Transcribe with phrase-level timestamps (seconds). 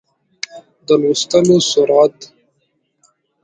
[0.85, 2.15] د لوستلو سرعت